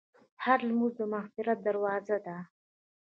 هره 0.43 0.63
لمونځ 0.69 0.93
د 0.97 1.01
مغفرت 1.13 1.57
دروازه 1.67 2.17
ده. 2.25 2.37